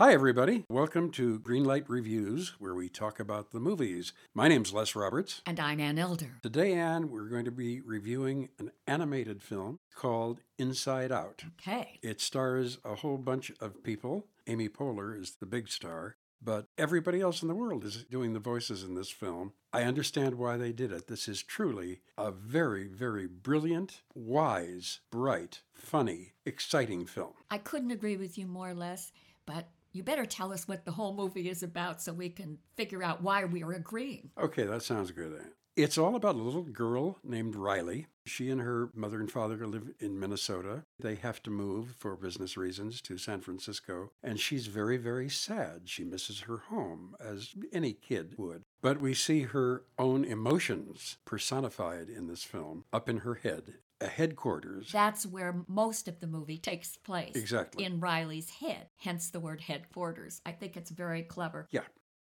Hi, 0.00 0.14
everybody. 0.14 0.64
Welcome 0.70 1.10
to 1.10 1.38
Greenlight 1.40 1.84
Reviews, 1.88 2.54
where 2.58 2.74
we 2.74 2.88
talk 2.88 3.20
about 3.20 3.50
the 3.50 3.60
movies. 3.60 4.14
My 4.32 4.48
name's 4.48 4.72
Les 4.72 4.96
Roberts. 4.96 5.42
And 5.44 5.60
I'm 5.60 5.78
Ann 5.78 5.98
Elder. 5.98 6.38
Today, 6.42 6.72
Ann, 6.72 7.10
we're 7.10 7.28
going 7.28 7.44
to 7.44 7.50
be 7.50 7.82
reviewing 7.82 8.48
an 8.58 8.70
animated 8.86 9.42
film 9.42 9.78
called 9.94 10.40
Inside 10.56 11.12
Out. 11.12 11.44
Okay. 11.60 11.98
It 12.02 12.22
stars 12.22 12.78
a 12.82 12.94
whole 12.94 13.18
bunch 13.18 13.52
of 13.60 13.84
people. 13.84 14.24
Amy 14.46 14.70
Poehler 14.70 15.20
is 15.20 15.32
the 15.38 15.44
big 15.44 15.68
star, 15.68 16.16
but 16.42 16.64
everybody 16.78 17.20
else 17.20 17.42
in 17.42 17.48
the 17.48 17.54
world 17.54 17.84
is 17.84 18.04
doing 18.04 18.32
the 18.32 18.40
voices 18.40 18.82
in 18.82 18.94
this 18.94 19.10
film. 19.10 19.52
I 19.70 19.82
understand 19.82 20.36
why 20.36 20.56
they 20.56 20.72
did 20.72 20.92
it. 20.92 21.08
This 21.08 21.28
is 21.28 21.42
truly 21.42 22.00
a 22.16 22.30
very, 22.30 22.86
very 22.88 23.26
brilliant, 23.26 24.00
wise, 24.14 25.00
bright, 25.10 25.60
funny, 25.74 26.32
exciting 26.46 27.04
film. 27.04 27.34
I 27.50 27.58
couldn't 27.58 27.90
agree 27.90 28.16
with 28.16 28.38
you 28.38 28.46
more 28.46 28.70
or 28.70 28.74
less, 28.74 29.12
but 29.44 29.68
you 29.92 30.02
better 30.02 30.26
tell 30.26 30.52
us 30.52 30.68
what 30.68 30.84
the 30.84 30.92
whole 30.92 31.14
movie 31.14 31.48
is 31.48 31.62
about 31.62 32.00
so 32.00 32.12
we 32.12 32.28
can 32.28 32.58
figure 32.76 33.02
out 33.02 33.22
why 33.22 33.44
we 33.44 33.62
are 33.62 33.72
agreeing. 33.72 34.30
Okay, 34.38 34.64
that 34.64 34.82
sounds 34.82 35.10
good. 35.10 35.40
It's 35.76 35.96
all 35.96 36.16
about 36.16 36.34
a 36.34 36.38
little 36.38 36.62
girl 36.62 37.18
named 37.22 37.54
Riley. 37.54 38.06
She 38.26 38.50
and 38.50 38.60
her 38.60 38.90
mother 38.94 39.18
and 39.18 39.30
father 39.30 39.66
live 39.66 39.90
in 39.98 40.18
Minnesota. 40.18 40.84
They 40.98 41.14
have 41.14 41.42
to 41.44 41.50
move 41.50 41.94
for 41.96 42.16
business 42.16 42.56
reasons 42.56 43.00
to 43.02 43.16
San 43.16 43.40
Francisco, 43.40 44.10
and 44.22 44.38
she's 44.38 44.66
very, 44.66 44.96
very 44.96 45.30
sad. 45.30 45.82
She 45.84 46.04
misses 46.04 46.40
her 46.40 46.58
home, 46.68 47.14
as 47.18 47.54
any 47.72 47.92
kid 47.92 48.34
would. 48.36 48.62
But 48.82 49.00
we 49.00 49.14
see 49.14 49.42
her 49.42 49.84
own 49.98 50.24
emotions 50.24 51.18
personified 51.24 52.08
in 52.08 52.26
this 52.26 52.42
film 52.42 52.84
up 52.92 53.08
in 53.08 53.18
her 53.18 53.36
head, 53.36 53.74
headquarters. 54.06 54.90
That's 54.92 55.26
where 55.26 55.64
most 55.68 56.08
of 56.08 56.20
the 56.20 56.26
movie 56.26 56.58
takes 56.58 56.96
place. 56.96 57.34
Exactly. 57.34 57.84
In 57.84 58.00
Riley's 58.00 58.50
head, 58.50 58.88
hence 58.96 59.30
the 59.30 59.40
word 59.40 59.60
headquarters. 59.60 60.40
I 60.46 60.52
think 60.52 60.76
it's 60.76 60.90
very 60.90 61.22
clever. 61.22 61.66
Yeah. 61.70 61.82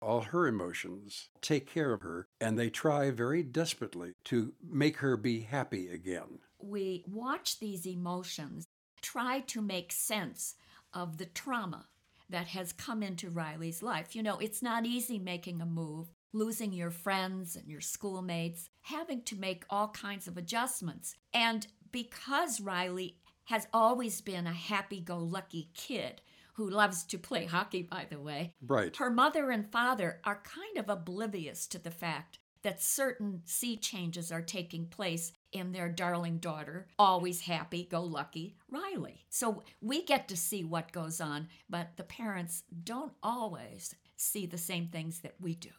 All 0.01 0.21
her 0.21 0.47
emotions 0.47 1.29
take 1.41 1.65
care 1.65 1.93
of 1.93 2.01
her, 2.01 2.27
and 2.41 2.59
they 2.59 2.69
try 2.69 3.09
very 3.09 3.41
desperately 3.41 4.11
to 4.25 4.53
make 4.61 4.97
her 4.97 5.15
be 5.15 5.41
happy 5.41 5.87
again. 5.87 6.39
We 6.61 7.05
watch 7.07 7.59
these 7.59 7.87
emotions, 7.87 8.65
try 9.01 9.39
to 9.47 9.61
make 9.61 9.93
sense 9.93 10.55
of 10.93 11.17
the 11.17 11.25
trauma 11.25 11.87
that 12.29 12.47
has 12.47 12.73
come 12.73 13.01
into 13.01 13.29
Riley's 13.29 13.81
life. 13.81 14.13
You 14.15 14.23
know, 14.23 14.39
it's 14.39 14.61
not 14.61 14.85
easy 14.85 15.19
making 15.19 15.61
a 15.61 15.65
move, 15.65 16.11
losing 16.33 16.73
your 16.73 16.91
friends 16.91 17.55
and 17.55 17.67
your 17.67 17.81
schoolmates, 17.81 18.69
having 18.81 19.21
to 19.23 19.35
make 19.35 19.63
all 19.69 19.89
kinds 19.89 20.27
of 20.27 20.37
adjustments. 20.37 21.15
And 21.33 21.65
because 21.91 22.59
Riley 22.59 23.17
has 23.45 23.67
always 23.73 24.19
been 24.21 24.47
a 24.47 24.53
happy 24.53 24.99
go 24.99 25.17
lucky 25.17 25.69
kid, 25.73 26.21
who 26.53 26.69
loves 26.69 27.03
to 27.03 27.17
play 27.17 27.45
hockey, 27.45 27.81
by 27.81 28.05
the 28.09 28.19
way. 28.19 28.53
Right. 28.65 28.95
Her 28.95 29.09
mother 29.09 29.49
and 29.49 29.71
father 29.71 30.19
are 30.23 30.43
kind 30.43 30.77
of 30.77 30.89
oblivious 30.89 31.67
to 31.67 31.79
the 31.79 31.91
fact 31.91 32.39
that 32.61 32.81
certain 32.81 33.41
sea 33.43 33.75
changes 33.75 34.31
are 34.31 34.41
taking 34.41 34.85
place 34.85 35.33
in 35.51 35.71
their 35.71 35.89
darling 35.89 36.37
daughter, 36.37 36.87
always 36.97 37.41
happy, 37.41 37.83
go 37.83 38.01
lucky, 38.01 38.55
Riley. 38.71 39.25
So 39.29 39.63
we 39.81 40.03
get 40.03 40.27
to 40.29 40.37
see 40.37 40.63
what 40.63 40.93
goes 40.93 41.19
on, 41.19 41.49
but 41.69 41.97
the 41.97 42.03
parents 42.03 42.63
don't 42.83 43.13
always 43.21 43.95
see 44.15 44.45
the 44.45 44.57
same 44.57 44.87
things 44.87 45.19
that 45.19 45.35
we 45.41 45.55
do. 45.55 45.69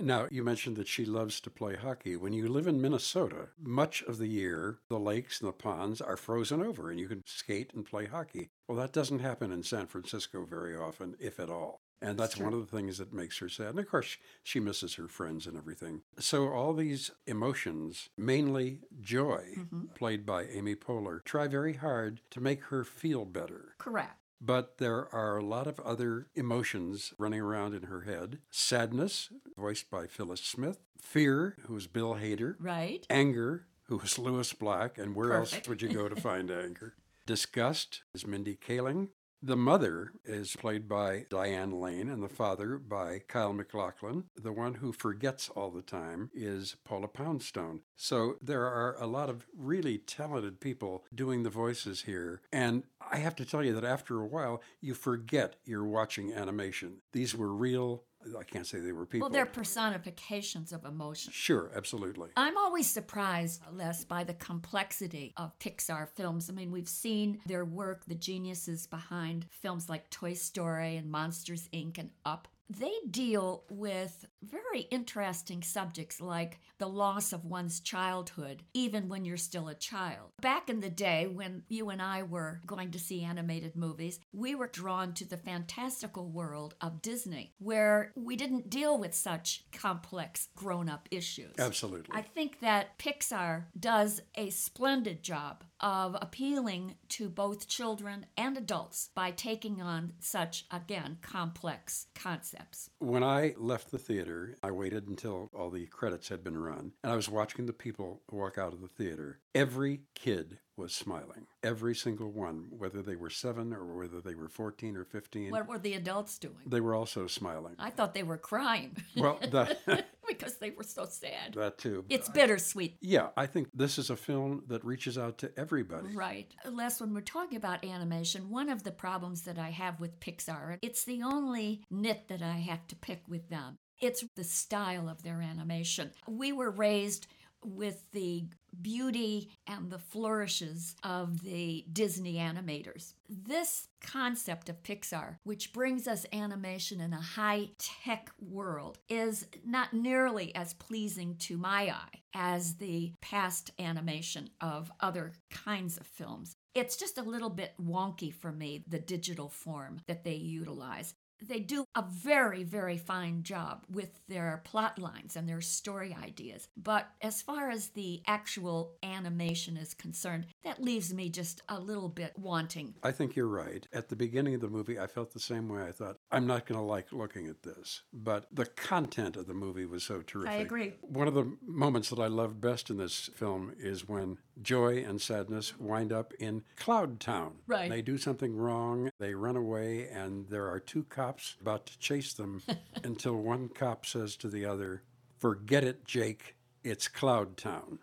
Now, 0.00 0.26
you 0.30 0.42
mentioned 0.42 0.76
that 0.76 0.88
she 0.88 1.04
loves 1.04 1.40
to 1.40 1.50
play 1.50 1.76
hockey. 1.76 2.16
When 2.16 2.32
you 2.32 2.48
live 2.48 2.66
in 2.66 2.80
Minnesota, 2.80 3.48
much 3.60 4.02
of 4.02 4.18
the 4.18 4.26
year, 4.26 4.78
the 4.88 4.98
lakes 4.98 5.40
and 5.40 5.48
the 5.48 5.52
ponds 5.52 6.00
are 6.00 6.16
frozen 6.16 6.62
over 6.62 6.90
and 6.90 6.98
you 6.98 7.08
can 7.08 7.22
skate 7.26 7.72
and 7.74 7.84
play 7.84 8.06
hockey. 8.06 8.50
Well, 8.68 8.78
that 8.78 8.92
doesn't 8.92 9.20
happen 9.20 9.52
in 9.52 9.62
San 9.62 9.86
Francisco 9.86 10.44
very 10.44 10.76
often, 10.76 11.16
if 11.20 11.38
at 11.38 11.50
all. 11.50 11.80
And 12.02 12.18
that's 12.18 12.36
one 12.36 12.52
of 12.52 12.60
the 12.60 12.76
things 12.76 12.98
that 12.98 13.14
makes 13.14 13.38
her 13.38 13.48
sad. 13.48 13.68
And 13.68 13.78
of 13.78 13.88
course, 13.88 14.18
she 14.42 14.60
misses 14.60 14.94
her 14.96 15.08
friends 15.08 15.46
and 15.46 15.56
everything. 15.56 16.02
So, 16.18 16.48
all 16.48 16.74
these 16.74 17.10
emotions, 17.26 18.10
mainly 18.18 18.80
joy, 19.00 19.54
mm-hmm. 19.56 19.86
played 19.94 20.26
by 20.26 20.44
Amy 20.44 20.74
Poehler, 20.74 21.24
try 21.24 21.46
very 21.46 21.74
hard 21.74 22.20
to 22.30 22.42
make 22.42 22.64
her 22.64 22.84
feel 22.84 23.24
better. 23.24 23.74
Correct. 23.78 24.18
But 24.40 24.78
there 24.78 25.12
are 25.14 25.38
a 25.38 25.44
lot 25.44 25.66
of 25.66 25.80
other 25.80 26.26
emotions 26.34 27.14
running 27.18 27.40
around 27.40 27.74
in 27.74 27.84
her 27.84 28.02
head 28.02 28.38
sadness, 28.50 29.30
voiced 29.56 29.90
by 29.90 30.06
Phyllis 30.06 30.40
Smith, 30.42 30.78
fear, 31.00 31.56
who's 31.66 31.86
Bill 31.86 32.14
Hader, 32.16 32.56
right? 32.58 33.06
Anger, 33.08 33.66
who 33.84 34.00
is 34.00 34.18
Lewis 34.18 34.52
Black, 34.52 34.98
and 34.98 35.14
where 35.14 35.30
Perfect. 35.30 35.54
else 35.54 35.68
would 35.68 35.82
you 35.82 35.88
go 35.92 36.08
to 36.08 36.16
find 36.20 36.50
anger? 36.50 36.94
Disgust 37.26 38.02
is 38.14 38.26
Mindy 38.26 38.56
Kaling. 38.56 39.08
The 39.42 39.56
mother 39.56 40.12
is 40.24 40.56
played 40.56 40.88
by 40.88 41.26
Diane 41.28 41.72
Lane, 41.72 42.08
and 42.08 42.22
the 42.22 42.30
father 42.30 42.78
by 42.78 43.20
Kyle 43.28 43.52
MacLachlan. 43.52 44.24
The 44.42 44.52
one 44.52 44.74
who 44.74 44.90
forgets 44.90 45.50
all 45.50 45.70
the 45.70 45.82
time 45.82 46.30
is 46.32 46.76
Paula 46.82 47.08
Poundstone. 47.08 47.80
So 47.94 48.36
there 48.40 48.64
are 48.64 48.96
a 48.98 49.06
lot 49.06 49.28
of 49.28 49.46
really 49.54 49.98
talented 49.98 50.60
people 50.60 51.04
doing 51.14 51.42
the 51.42 51.50
voices 51.50 52.02
here. 52.02 52.40
And 52.54 52.84
I 53.14 53.18
have 53.18 53.36
to 53.36 53.44
tell 53.44 53.62
you 53.62 53.72
that 53.74 53.84
after 53.84 54.20
a 54.20 54.26
while, 54.26 54.60
you 54.80 54.92
forget 54.92 55.54
you're 55.64 55.84
watching 55.84 56.34
animation. 56.34 56.94
These 57.12 57.36
were 57.36 57.52
real 57.54 58.02
I 58.38 58.42
can't 58.42 58.66
say 58.66 58.78
they 58.80 58.92
were 58.92 59.04
people. 59.04 59.26
Well, 59.26 59.32
they're 59.32 59.44
personifications 59.44 60.72
of 60.72 60.86
emotion. 60.86 61.30
Sure, 61.32 61.70
absolutely. 61.76 62.30
I'm 62.36 62.56
always 62.56 62.88
surprised, 62.88 63.60
Les, 63.72 64.04
by 64.04 64.24
the 64.24 64.32
complexity 64.34 65.34
of 65.36 65.58
Pixar 65.58 66.08
films. 66.08 66.48
I 66.48 66.54
mean, 66.54 66.70
we've 66.70 66.88
seen 66.88 67.40
their 67.46 67.66
work, 67.66 68.06
the 68.06 68.14
geniuses 68.14 68.86
behind 68.86 69.46
films 69.50 69.90
like 69.90 70.08
Toy 70.08 70.32
Story 70.32 70.96
and 70.96 71.10
Monsters, 71.10 71.68
Inc. 71.74 71.98
and 71.98 72.10
Up. 72.24 72.48
They 72.70 72.92
deal 73.10 73.64
with 73.68 74.24
very 74.42 74.82
interesting 74.90 75.62
subjects 75.62 76.20
like 76.20 76.60
the 76.78 76.88
loss 76.88 77.32
of 77.32 77.44
one's 77.44 77.80
childhood, 77.80 78.62
even 78.72 79.08
when 79.08 79.24
you're 79.24 79.36
still 79.36 79.68
a 79.68 79.74
child. 79.74 80.30
Back 80.40 80.68
in 80.68 80.80
the 80.80 80.90
day, 80.90 81.26
when 81.26 81.62
you 81.68 81.90
and 81.90 82.02
I 82.02 82.22
were 82.22 82.60
going 82.66 82.90
to 82.92 82.98
see 82.98 83.22
animated 83.22 83.76
movies, 83.76 84.18
we 84.32 84.54
were 84.54 84.66
drawn 84.66 85.12
to 85.14 85.28
the 85.28 85.36
fantastical 85.36 86.28
world 86.28 86.74
of 86.80 87.02
Disney, 87.02 87.52
where 87.58 88.12
we 88.16 88.36
didn't 88.36 88.70
deal 88.70 88.98
with 88.98 89.14
such 89.14 89.64
complex 89.72 90.48
grown 90.56 90.88
up 90.88 91.08
issues. 91.10 91.54
Absolutely. 91.58 92.14
I 92.14 92.22
think 92.22 92.60
that 92.60 92.98
Pixar 92.98 93.64
does 93.78 94.20
a 94.34 94.50
splendid 94.50 95.22
job 95.22 95.64
of 95.80 96.16
appealing 96.20 96.94
to 97.10 97.28
both 97.28 97.68
children 97.68 98.26
and 98.36 98.56
adults 98.56 99.10
by 99.14 99.30
taking 99.30 99.82
on 99.82 100.14
such, 100.18 100.64
again, 100.70 101.18
complex 101.20 102.06
concepts. 102.14 102.53
When 102.98 103.22
I 103.22 103.54
left 103.56 103.90
the 103.90 103.98
theater, 103.98 104.56
I 104.62 104.70
waited 104.70 105.08
until 105.08 105.50
all 105.54 105.70
the 105.70 105.86
credits 105.86 106.28
had 106.28 106.44
been 106.44 106.58
run, 106.58 106.92
and 107.02 107.12
I 107.12 107.16
was 107.16 107.28
watching 107.28 107.66
the 107.66 107.72
people 107.72 108.22
walk 108.30 108.58
out 108.58 108.72
of 108.72 108.80
the 108.80 108.88
theater. 108.88 109.40
Every 109.54 110.02
kid 110.14 110.58
was 110.76 110.92
smiling. 110.92 111.46
Every 111.62 111.94
single 111.94 112.30
one, 112.30 112.66
whether 112.70 113.00
they 113.02 113.16
were 113.16 113.30
seven 113.30 113.72
or 113.72 113.84
whether 113.96 114.20
they 114.20 114.34
were 114.34 114.48
14 114.48 114.96
or 114.96 115.04
15. 115.04 115.50
What 115.50 115.68
were 115.68 115.78
the 115.78 115.94
adults 115.94 116.38
doing? 116.38 116.54
They 116.66 116.80
were 116.80 116.94
also 116.94 117.26
smiling. 117.26 117.74
I 117.78 117.90
thought 117.90 118.14
they 118.14 118.22
were 118.22 118.38
crying. 118.38 118.96
Well, 119.16 119.38
that, 119.50 119.78
because 120.38 120.56
they 120.58 120.70
were 120.70 120.82
so 120.82 121.04
sad. 121.06 121.54
that 121.54 121.78
too. 121.78 122.04
It's 122.08 122.28
bittersweet. 122.28 122.96
Yeah, 123.00 123.28
I 123.36 123.46
think 123.46 123.68
this 123.74 123.98
is 123.98 124.10
a 124.10 124.16
film 124.16 124.62
that 124.68 124.84
reaches 124.84 125.16
out 125.18 125.38
to 125.38 125.50
everybody. 125.58 126.14
Right. 126.14 126.52
Les, 126.70 127.00
when 127.00 127.14
we're 127.14 127.20
talking 127.20 127.56
about 127.56 127.84
animation, 127.84 128.50
one 128.50 128.68
of 128.68 128.82
the 128.82 128.90
problems 128.92 129.42
that 129.42 129.58
I 129.58 129.70
have 129.70 130.00
with 130.00 130.20
Pixar, 130.20 130.78
it's 130.82 131.04
the 131.04 131.22
only 131.22 131.82
nit 131.90 132.28
that 132.28 132.42
I 132.42 132.58
have 132.58 132.86
to 132.88 132.96
pick 132.96 133.22
with 133.28 133.48
them. 133.48 133.78
It's 134.00 134.24
the 134.34 134.44
style 134.44 135.08
of 135.08 135.22
their 135.22 135.40
animation. 135.40 136.10
We 136.28 136.52
were 136.52 136.70
raised 136.70 137.26
with 137.64 138.04
the 138.12 138.44
beauty 138.82 139.50
and 139.66 139.90
the 139.90 139.98
flourishes 139.98 140.96
of 141.02 141.42
the 141.42 141.84
Disney 141.92 142.34
animators. 142.34 143.14
This 143.28 143.88
concept 144.00 144.68
of 144.68 144.82
Pixar, 144.82 145.36
which 145.44 145.72
brings 145.72 146.06
us 146.06 146.26
animation 146.32 147.00
in 147.00 147.12
a 147.12 147.20
high 147.20 147.70
tech 147.78 148.30
world, 148.40 148.98
is 149.08 149.46
not 149.64 149.94
nearly 149.94 150.54
as 150.54 150.74
pleasing 150.74 151.36
to 151.36 151.56
my 151.56 151.90
eye 151.90 152.22
as 152.34 152.74
the 152.74 153.12
past 153.20 153.70
animation 153.78 154.50
of 154.60 154.90
other 155.00 155.32
kinds 155.50 155.96
of 155.96 156.06
films. 156.06 156.56
It's 156.74 156.96
just 156.96 157.18
a 157.18 157.22
little 157.22 157.50
bit 157.50 157.72
wonky 157.80 158.34
for 158.34 158.50
me, 158.50 158.84
the 158.88 158.98
digital 158.98 159.48
form 159.48 160.00
that 160.08 160.24
they 160.24 160.34
utilize 160.34 161.14
they 161.42 161.60
do 161.60 161.84
a 161.94 162.02
very, 162.02 162.64
very 162.64 162.96
fine 162.96 163.42
job 163.42 163.84
with 163.90 164.20
their 164.28 164.62
plot 164.64 164.98
lines 164.98 165.36
and 165.36 165.48
their 165.48 165.60
story 165.60 166.16
ideas. 166.22 166.68
But 166.76 167.08
as 167.20 167.42
far 167.42 167.70
as 167.70 167.88
the 167.88 168.22
actual 168.26 168.92
animation 169.02 169.76
is 169.76 169.94
concerned, 169.94 170.46
that 170.64 170.82
leaves 170.82 171.12
me 171.12 171.28
just 171.28 171.62
a 171.68 171.78
little 171.78 172.08
bit 172.08 172.32
wanting. 172.38 172.94
I 173.02 173.12
think 173.12 173.36
you're 173.36 173.46
right. 173.48 173.86
At 173.92 174.08
the 174.08 174.16
beginning 174.16 174.54
of 174.54 174.60
the 174.60 174.68
movie, 174.68 174.98
I 174.98 175.06
felt 175.06 175.32
the 175.32 175.40
same 175.40 175.68
way. 175.68 175.82
I 175.82 175.92
thought, 175.92 176.16
I'm 176.30 176.46
not 176.46 176.66
going 176.66 176.78
to 176.78 176.84
like 176.84 177.12
looking 177.12 177.48
at 177.48 177.62
this. 177.62 178.02
But 178.12 178.46
the 178.52 178.66
content 178.66 179.36
of 179.36 179.46
the 179.46 179.54
movie 179.54 179.86
was 179.86 180.02
so 180.02 180.22
terrific. 180.22 180.52
I 180.52 180.56
agree. 180.56 180.94
One 181.02 181.28
of 181.28 181.34
the 181.34 181.56
moments 181.66 182.10
that 182.10 182.18
I 182.18 182.26
loved 182.26 182.60
best 182.60 182.90
in 182.90 182.96
this 182.96 183.30
film 183.34 183.72
is 183.78 184.08
when 184.08 184.38
joy 184.62 185.04
and 185.06 185.20
sadness 185.20 185.78
wind 185.78 186.12
up 186.12 186.32
in 186.38 186.62
Cloud 186.76 187.20
Town. 187.20 187.54
Right. 187.66 187.90
They 187.90 188.02
do 188.02 188.18
something 188.18 188.56
wrong, 188.56 189.10
they 189.18 189.34
run 189.34 189.56
away, 189.56 190.08
and 190.08 190.48
there 190.48 190.68
are 190.68 190.78
two 190.78 191.04
cops 191.04 191.23
about 191.60 191.86
to 191.86 191.98
chase 191.98 192.32
them 192.32 192.62
until 193.04 193.34
one 193.36 193.68
cop 193.68 194.06
says 194.06 194.36
to 194.36 194.48
the 194.48 194.64
other, 194.64 195.02
Forget 195.38 195.84
it, 195.84 196.04
Jake. 196.04 196.56
It's 196.82 197.08
Cloud 197.08 197.56
Town. 197.56 197.98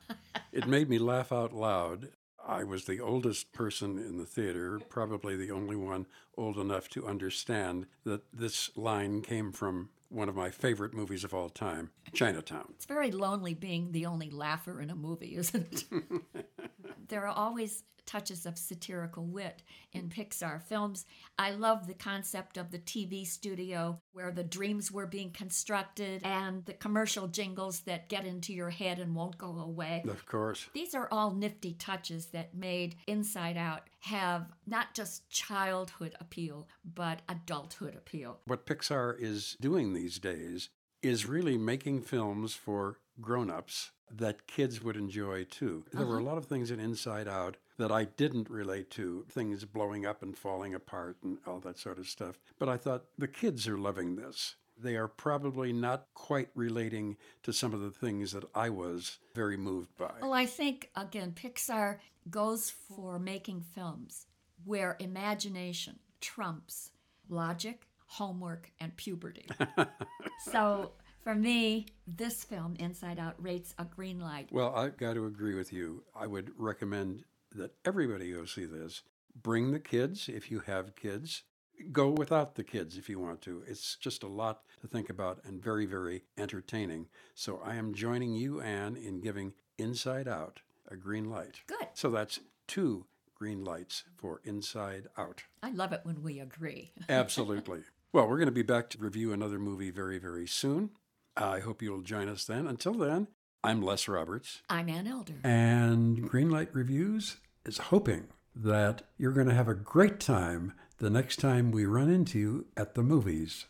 it 0.52 0.68
made 0.68 0.90
me 0.90 0.98
laugh 0.98 1.32
out 1.32 1.54
loud. 1.54 2.10
I 2.46 2.64
was 2.64 2.86
the 2.86 3.00
oldest 3.00 3.54
person 3.54 4.00
in 4.00 4.18
the 4.18 4.26
theater, 4.26 4.80
probably 4.90 5.36
the 5.36 5.52
only 5.52 5.76
one 5.76 6.08
old 6.36 6.58
enough 6.58 6.90
to 6.90 7.08
understand 7.08 7.86
that 8.04 8.24
this 8.34 8.76
line 8.76 9.22
came 9.22 9.52
from 9.52 9.90
one 10.10 10.28
of 10.28 10.36
my 10.36 10.50
favorite 10.50 10.94
movies 10.94 11.24
of 11.24 11.34
all 11.34 11.50
time, 11.50 11.92
Chinatown. 12.14 12.74
It's 12.76 12.86
very 12.86 13.12
lonely 13.12 13.54
being 13.54 13.92
the 13.92 14.06
only 14.08 14.30
laugher 14.30 14.82
in 14.82 14.90
a 14.90 14.96
movie, 14.96 15.36
isn't 15.36 15.86
it? 15.92 16.46
there 17.12 17.28
are 17.28 17.38
always 17.38 17.84
touches 18.06 18.46
of 18.46 18.58
satirical 18.58 19.26
wit 19.26 19.62
in 19.94 20.10
Pixar 20.10 20.64
films. 20.64 21.06
I 21.38 21.52
love 21.52 21.86
the 21.86 21.94
concept 21.94 22.58
of 22.58 22.72
the 22.72 22.80
TV 22.80 23.28
studio 23.28 24.02
where 24.14 24.32
the 24.32 24.44
dreams 24.44 24.92
were 24.92 25.06
being 25.06 25.32
constructed 25.32 26.22
and 26.24 26.66
the 26.66 26.74
commercial 26.74 27.28
jingles 27.28 27.82
that 27.82 28.10
get 28.10 28.26
into 28.26 28.54
your 28.54 28.70
head 28.70 28.98
and 28.98 29.14
won't 29.14 29.38
go 29.38 29.60
away. 29.60 30.04
Of 30.08 30.26
course. 30.26 30.68
These 30.74 30.96
are 30.96 31.10
all 31.12 31.32
nifty 31.32 31.74
touches 31.74 32.28
that 32.28 32.56
made 32.56 32.96
Inside 33.08 33.58
Out 33.58 33.84
have 34.00 34.48
not 34.66 34.94
just 34.94 35.30
childhood 35.30 36.16
appeal, 36.20 36.68
but 36.84 37.22
adulthood 37.30 37.96
appeal. 37.96 38.40
What 38.46 38.66
Pixar 38.66 39.16
is 39.20 39.58
doing 39.60 39.94
these 39.94 40.18
days 40.18 40.70
is 41.02 41.26
really 41.26 41.58
making 41.58 42.02
films 42.02 42.54
for 42.54 42.98
grown 43.22 43.50
ups 43.50 43.92
that 44.10 44.48
kids 44.48 44.84
would 44.84 44.98
enjoy 44.98 45.44
too. 45.46 45.86
There 45.92 46.02
uh-huh. 46.02 46.12
were 46.12 46.20
a 46.20 46.24
lot 46.24 46.38
of 46.38 46.46
things 46.46 46.72
in 46.72 46.80
Inside 46.80 47.28
Out 47.28 47.58
that 47.78 47.92
I 47.92 48.06
didn't 48.06 48.50
relate 48.50 48.90
to, 48.92 49.26
things 49.30 49.66
blowing 49.66 50.06
up 50.06 50.22
and 50.22 50.38
falling 50.38 50.76
apart 50.76 51.18
and 51.24 51.38
all 51.48 51.60
that 51.62 51.80
sort 51.80 51.98
of 51.98 52.08
stuff. 52.08 52.38
But 52.60 52.70
I 52.70 52.78
thought 52.78 53.06
the 53.18 53.28
kids 53.28 53.68
are 53.68 53.78
loving 53.78 54.16
this. 54.16 54.56
They 54.78 54.96
are 54.96 55.08
probably 55.08 55.72
not 55.72 56.08
quite 56.14 56.50
relating 56.56 57.18
to 57.44 57.54
some 57.54 57.74
of 57.74 57.82
the 57.82 57.92
things 57.92 58.32
that 58.32 58.44
I 58.56 58.70
was 58.70 59.20
very 59.36 59.58
moved 59.58 59.96
by. 59.96 60.12
Well, 60.22 60.34
I 60.34 60.46
think, 60.46 60.90
again, 60.96 61.34
Pixar 61.34 62.00
goes 62.30 62.70
for 62.70 63.20
making 63.20 63.62
films 63.62 64.26
where 64.66 64.96
imagination 65.00 66.00
trumps 66.20 66.92
logic, 67.30 67.88
homework, 68.08 68.72
and 68.80 68.96
puberty. 68.96 69.48
so 70.52 70.92
for 71.24 71.36
me, 71.36 71.88
this 72.08 72.44
film, 72.44 72.76
Inside 72.80 73.20
Out, 73.20 73.36
rates 73.38 73.74
a 73.78 73.86
green 73.86 74.20
light. 74.20 74.50
Well, 74.52 74.76
I've 74.76 74.98
got 74.98 75.14
to 75.14 75.26
agree 75.26 75.56
with 75.56 75.72
you. 75.72 76.04
I 76.16 76.28
would 76.28 76.52
recommend 76.58 77.24
that 77.56 77.76
everybody 77.86 78.32
go 78.32 78.46
see 78.46 78.66
this. 78.66 79.04
Bring 79.42 79.72
the 79.72 79.80
kids 79.80 80.28
if 80.28 80.52
you 80.52 80.62
have 80.62 80.96
kids. 80.96 81.44
Go 81.92 82.10
without 82.10 82.56
the 82.56 82.64
kids 82.64 82.98
if 82.98 83.10
you 83.10 83.20
want 83.20 83.42
to. 83.44 83.64
It's 83.68 83.96
just 83.96 84.24
a 84.24 84.28
lot 84.28 84.62
to 84.82 84.88
think 84.88 85.10
about 85.10 85.40
and 85.46 85.62
very, 85.62 85.86
very 85.86 86.24
entertaining. 86.38 87.08
So 87.34 87.62
I 87.64 87.76
am 87.76 87.94
joining 87.94 88.36
you, 88.36 88.62
Ann, 88.62 88.96
in 88.96 89.22
giving 89.22 89.54
Inside 89.78 90.28
Out 90.28 90.62
a 90.90 90.96
green 90.96 91.30
light. 91.30 91.62
Good. 91.68 91.88
So 91.94 92.10
that's 92.10 92.40
two 92.68 93.06
green 93.36 93.64
lights 93.64 94.04
for 94.16 94.42
Inside 94.44 95.08
Out. 95.18 95.44
I 95.64 95.72
love 95.72 95.94
it 95.94 96.02
when 96.04 96.22
we 96.22 96.40
agree. 96.40 96.92
Absolutely. 97.10 97.82
Well, 98.14 98.28
we're 98.28 98.38
going 98.38 98.48
to 98.48 98.52
be 98.52 98.62
back 98.62 98.90
to 98.92 98.98
review 98.98 99.32
another 99.32 99.58
movie 99.58 99.90
very, 99.90 100.20
very 100.20 100.46
soon. 100.46 100.92
I 101.38 101.60
hope 101.60 101.82
you'll 101.82 102.02
join 102.02 102.28
us 102.28 102.46
then. 102.46 102.68
Until 102.68 102.94
then, 102.94 103.28
I'm 103.64 103.82
Les 103.82 104.08
Roberts. 104.08 104.62
I'm 104.70 104.90
Ann 104.90 105.08
Elder. 105.08 105.36
And 105.44 106.30
Greenlight 106.30 106.70
Reviews 106.74 107.38
is 107.66 107.78
hoping 107.78 108.28
that 108.56 109.04
you're 109.18 109.32
going 109.32 109.48
to 109.48 109.54
have 109.54 109.68
a 109.70 109.74
great 109.74 110.20
time 110.20 110.74
the 110.98 111.10
next 111.10 111.38
time 111.38 111.72
we 111.72 111.86
run 111.86 112.10
into 112.10 112.38
you 112.38 112.66
at 112.76 112.96
the 112.96 113.04
movies. 113.04 113.66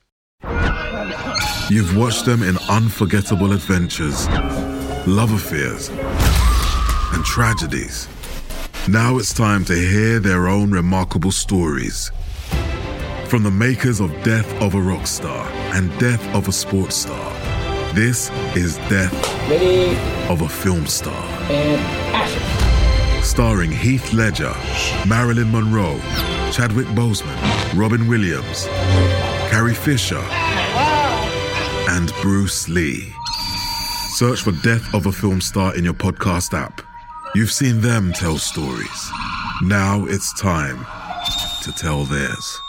You've 1.70 1.96
watched 1.96 2.26
them 2.26 2.42
in 2.42 2.58
unforgettable 2.70 3.54
adventures, 3.54 4.28
love 5.08 5.32
affairs, 5.32 5.90
and 7.14 7.24
tragedies. 7.24 8.08
Now 8.90 9.18
it's 9.18 9.34
time 9.34 9.64
to 9.66 9.76
hear 9.76 10.20
their 10.20 10.48
own 10.48 10.72
remarkable 10.72 11.32
stories. 11.32 12.12
From 13.28 13.44
the 13.44 13.52
makers 13.52 14.00
of 14.00 14.12
Death 14.24 14.52
of 14.62 14.74
a 14.74 14.82
Rock 14.82 15.06
Star 15.06 15.48
and 15.74 15.98
Death 16.00 16.26
of 16.36 16.48
a 16.48 16.52
Sports 16.52 16.96
Star 16.96 17.31
this 17.94 18.30
is 18.56 18.78
Death 18.90 19.14
Ready. 19.50 19.96
of 20.32 20.42
a 20.42 20.50
Film 20.50 20.86
Star. 20.88 21.24
And 21.52 21.82
action. 22.16 23.24
Starring 23.24 23.72
Heath 23.72 24.14
Ledger, 24.14 24.54
Marilyn 25.08 25.52
Monroe, 25.52 26.00
Chadwick 26.52 26.88
Boseman, 26.88 27.38
Robin 27.78 28.08
Williams, 28.08 28.66
Carrie 29.50 29.74
Fisher, 29.74 30.22
and 31.90 32.12
Bruce 32.22 32.68
Lee. 32.70 33.14
Search 34.16 34.42
for 34.42 34.52
Death 34.64 34.94
of 34.94 35.06
a 35.06 35.12
Film 35.12 35.42
Star 35.42 35.76
in 35.76 35.84
your 35.84 35.94
podcast 35.94 36.54
app. 36.58 36.82
You've 37.36 37.52
seen 37.52 37.82
them 37.82 38.12
tell 38.14 38.38
stories. 38.38 39.12
Now 39.64 40.06
it's 40.06 40.34
time 40.40 40.86
to 41.64 41.72
tell 41.74 42.06
theirs. 42.06 42.62